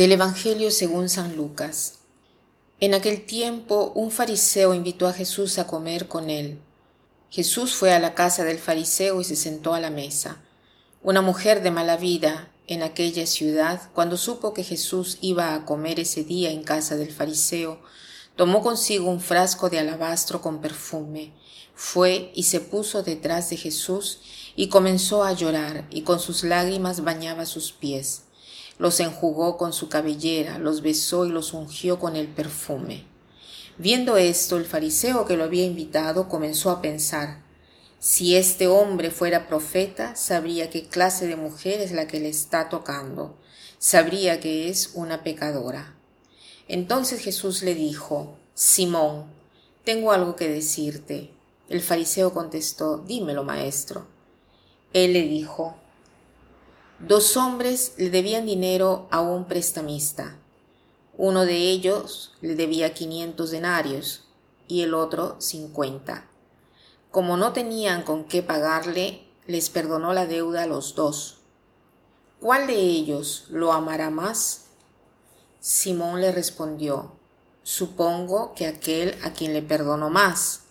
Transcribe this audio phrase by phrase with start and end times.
[0.00, 1.98] Del Evangelio según San Lucas.
[2.80, 6.58] En aquel tiempo un fariseo invitó a Jesús a comer con él.
[7.28, 10.40] Jesús fue a la casa del fariseo y se sentó a la mesa.
[11.02, 16.00] Una mujer de mala vida en aquella ciudad, cuando supo que Jesús iba a comer
[16.00, 17.78] ese día en casa del fariseo,
[18.36, 21.34] tomó consigo un frasco de alabastro con perfume,
[21.74, 24.20] fue y se puso detrás de Jesús
[24.56, 28.22] y comenzó a llorar y con sus lágrimas bañaba sus pies
[28.80, 33.04] los enjugó con su cabellera, los besó y los ungió con el perfume.
[33.76, 37.42] Viendo esto, el fariseo que lo había invitado comenzó a pensar,
[37.98, 42.70] si este hombre fuera profeta, sabría qué clase de mujer es la que le está
[42.70, 43.36] tocando,
[43.78, 45.94] sabría que es una pecadora.
[46.66, 49.26] Entonces Jesús le dijo, Simón,
[49.84, 51.30] tengo algo que decirte.
[51.68, 54.06] El fariseo contestó, dímelo, maestro.
[54.94, 55.76] Él le dijo,
[57.00, 60.36] Dos hombres le debían dinero a un prestamista.
[61.16, 64.24] Uno de ellos le debía 500 denarios
[64.68, 66.26] y el otro 50.
[67.10, 71.38] Como no tenían con qué pagarle, les perdonó la deuda a los dos.
[72.38, 74.66] ¿Cuál de ellos lo amará más?
[75.58, 77.12] Simón le respondió,
[77.62, 80.64] supongo que aquel a quien le perdonó más.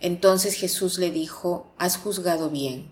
[0.00, 2.90] Entonces Jesús le dijo, has juzgado bien.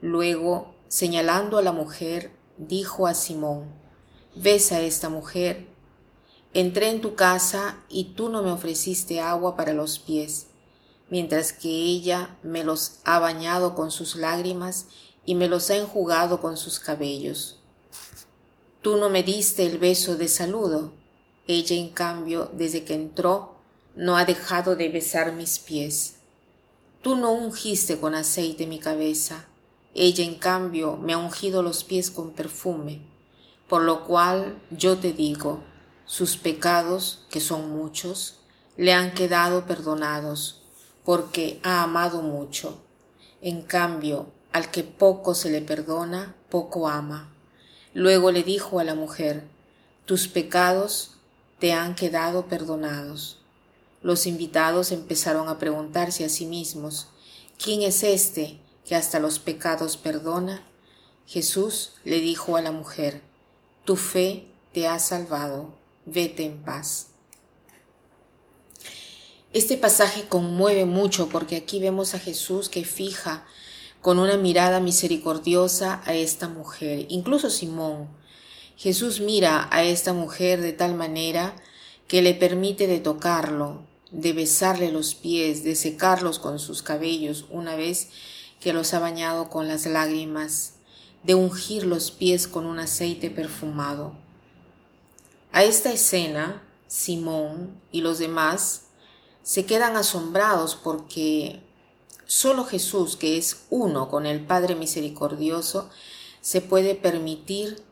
[0.00, 3.76] Luego señalando a la mujer, dijo a Simón,
[4.34, 5.66] Ves a esta mujer.
[6.54, 10.46] Entré en tu casa y tú no me ofreciste agua para los pies,
[11.10, 14.86] mientras que ella me los ha bañado con sus lágrimas
[15.24, 17.58] y me los ha enjugado con sus cabellos.
[18.80, 20.92] Tú no me diste el beso de saludo.
[21.46, 23.56] Ella, en cambio, desde que entró,
[23.96, 26.16] no ha dejado de besar mis pies.
[27.02, 29.48] Tú no ungiste con aceite mi cabeza
[29.94, 33.00] ella, en cambio, me ha ungido los pies con perfume,
[33.68, 35.60] por lo cual yo te digo,
[36.04, 38.40] sus pecados, que son muchos,
[38.76, 40.62] le han quedado perdonados,
[41.04, 42.78] porque ha amado mucho.
[43.42, 47.32] En cambio, al que poco se le perdona, poco ama.
[47.94, 49.44] Luego le dijo a la mujer,
[50.04, 51.12] tus pecados
[51.58, 53.38] te han quedado perdonados.
[54.02, 57.08] Los invitados empezaron a preguntarse a sí mismos,
[57.58, 60.66] ¿quién es este que hasta los pecados perdona,
[61.26, 63.20] Jesús le dijo a la mujer,
[63.84, 65.74] Tu fe te ha salvado,
[66.06, 67.08] vete en paz.
[69.52, 73.46] Este pasaje conmueve mucho porque aquí vemos a Jesús que fija
[74.00, 78.08] con una mirada misericordiosa a esta mujer, incluso Simón.
[78.78, 81.54] Jesús mira a esta mujer de tal manera
[82.06, 83.82] que le permite de tocarlo,
[84.12, 88.08] de besarle los pies, de secarlos con sus cabellos una vez
[88.60, 90.74] que los ha bañado con las lágrimas,
[91.22, 94.12] de ungir los pies con un aceite perfumado.
[95.52, 98.82] A esta escena, Simón y los demás
[99.42, 101.60] se quedan asombrados porque
[102.26, 105.90] solo Jesús, que es uno con el Padre Misericordioso,
[106.40, 107.82] se puede permitir,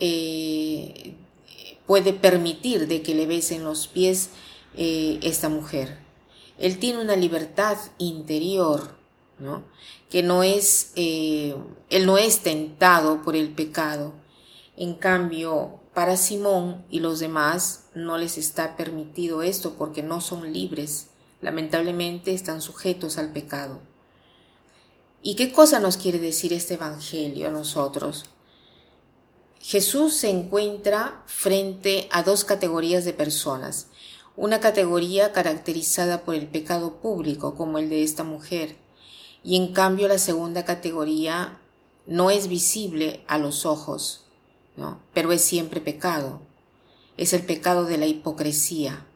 [0.00, 1.14] eh,
[1.86, 4.30] puede permitir de que le besen los pies
[4.76, 5.98] eh, esta mujer.
[6.58, 9.01] Él tiene una libertad interior
[10.10, 11.56] que no es, eh,
[11.90, 14.12] él no es tentado por el pecado.
[14.76, 20.52] En cambio, para Simón y los demás no les está permitido esto porque no son
[20.52, 21.08] libres.
[21.40, 23.80] Lamentablemente están sujetos al pecado.
[25.22, 28.24] ¿Y qué cosa nos quiere decir este Evangelio a nosotros?
[29.60, 33.86] Jesús se encuentra frente a dos categorías de personas.
[34.34, 38.76] Una categoría caracterizada por el pecado público, como el de esta mujer,
[39.44, 41.58] y en cambio la segunda categoría
[42.06, 44.24] no es visible a los ojos,
[44.76, 45.00] ¿no?
[45.14, 46.40] pero es siempre pecado.
[47.16, 49.06] Es el pecado de la hipocresía,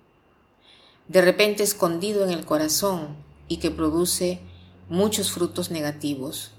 [1.09, 3.17] de repente escondido en el corazón
[3.49, 4.41] y que produce
[4.89, 6.51] muchos frutos negativos.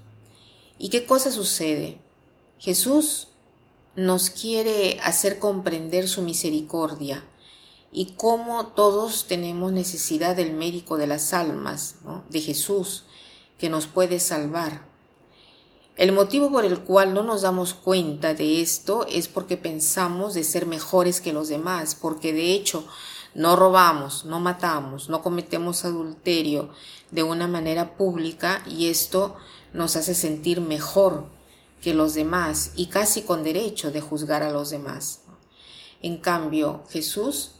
[0.78, 1.98] ¿Y qué cosa sucede?
[2.58, 3.28] Jesús
[3.94, 7.24] nos quiere hacer comprender su misericordia
[7.92, 11.96] y cómo todos tenemos necesidad del médico de las almas,
[12.28, 13.04] de Jesús,
[13.58, 14.86] que nos puede salvar.
[15.96, 20.44] El motivo por el cual no nos damos cuenta de esto es porque pensamos de
[20.44, 22.86] ser mejores que los demás, porque de hecho
[23.34, 26.70] no robamos, no matamos, no cometemos adulterio
[27.10, 29.34] de una manera pública y esto
[29.72, 31.26] nos hace sentir mejor
[31.82, 35.22] que los demás y casi con derecho de juzgar a los demás.
[36.00, 37.56] En cambio, Jesús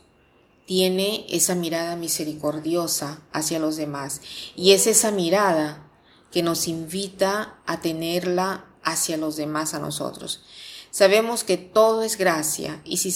[0.64, 4.20] tiene esa mirada misericordiosa hacia los demás
[4.54, 5.87] y es esa mirada
[6.30, 10.42] que nos invita a tenerla hacia los demás, a nosotros.
[10.90, 13.14] Sabemos que todo es gracia y si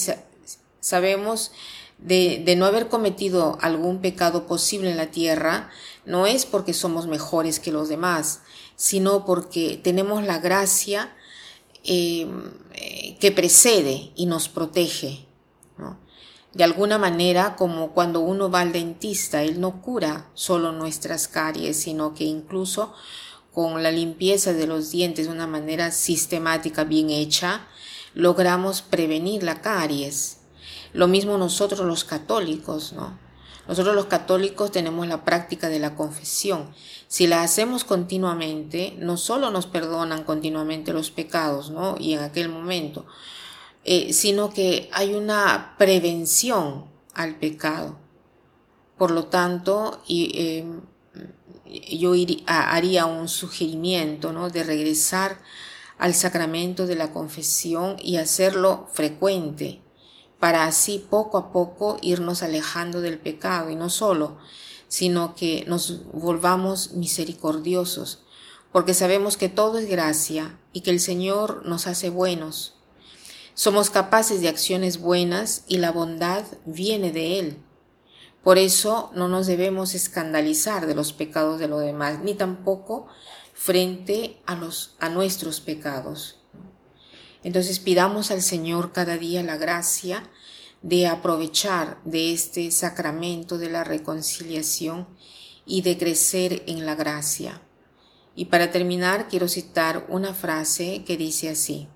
[0.79, 1.51] sabemos
[1.97, 5.69] de, no haber cometido algún pecado posible en la tierra,
[6.05, 8.41] no es porque somos mejores que los demás,
[8.75, 11.15] sino porque tenemos la gracia
[11.83, 12.27] eh,
[13.19, 15.25] que precede y nos protege.
[16.53, 21.77] De alguna manera, como cuando uno va al dentista, él no cura solo nuestras caries,
[21.81, 22.93] sino que incluso
[23.51, 27.67] con la limpieza de los dientes de una manera sistemática, bien hecha,
[28.13, 30.41] logramos prevenir la caries.
[30.93, 33.17] Lo mismo nosotros los católicos, ¿no?
[33.67, 36.71] Nosotros los católicos tenemos la práctica de la confesión.
[37.07, 41.95] Si la hacemos continuamente, no solo nos perdonan continuamente los pecados, ¿no?
[41.97, 43.05] Y en aquel momento,
[43.85, 47.97] eh, sino que hay una prevención al pecado.
[48.97, 50.81] Por lo tanto, y, em,
[51.91, 52.13] yo
[52.45, 54.49] haría un sugerimiento ¿no?
[54.49, 55.39] de regresar
[55.97, 59.81] al sacramento de la confesión y hacerlo frecuente,
[60.39, 64.37] para así poco a poco irnos alejando del pecado y no solo,
[64.87, 68.23] sino que nos volvamos misericordiosos,
[68.71, 72.75] porque sabemos que todo es gracia y que el Señor nos hace buenos
[73.53, 77.57] somos capaces de acciones buenas y la bondad viene de Él.
[78.43, 83.07] Por eso no nos debemos escandalizar de los pecados de los demás, ni tampoco
[83.53, 86.39] frente a, nuestros pecados.
[87.43, 90.29] Entonces pidamos al Señor cada día la gracia
[90.81, 95.07] de aprovechar de este sacramento de la reconciliación
[95.65, 97.61] y de crecer en la gracia.
[98.35, 101.87] Y para terminar quiero citar una frase que dice así.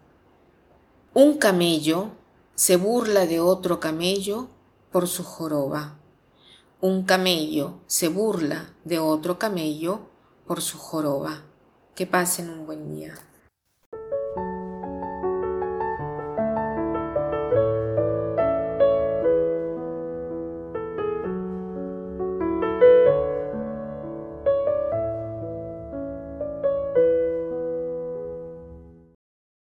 [1.19, 2.11] Un camello
[2.53, 4.49] se burla de otro camello
[4.91, 5.97] por su joroba.
[6.79, 10.11] Un camello se burla de otro camello
[10.45, 11.41] por su joroba.
[11.95, 13.15] Que pasen un buen día.